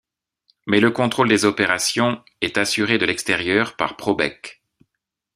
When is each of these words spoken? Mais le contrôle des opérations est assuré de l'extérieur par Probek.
Mais 0.65 0.79
le 0.79 0.89
contrôle 0.89 1.29
des 1.29 1.45
opérations 1.45 2.25
est 2.41 2.57
assuré 2.57 2.97
de 2.97 3.05
l'extérieur 3.05 3.75
par 3.75 3.97
Probek. 3.97 4.63